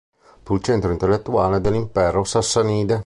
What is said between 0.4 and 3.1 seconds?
Fu il centro intellettuale dell'impero sassanide.